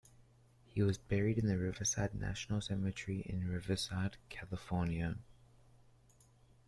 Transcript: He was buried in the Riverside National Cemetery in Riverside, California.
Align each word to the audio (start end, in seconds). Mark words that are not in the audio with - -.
He 0.65 0.81
was 0.81 0.97
buried 0.97 1.37
in 1.37 1.45
the 1.45 1.59
Riverside 1.59 2.15
National 2.15 2.59
Cemetery 2.59 3.21
in 3.23 3.47
Riverside, 3.47 4.17
California. 4.31 5.17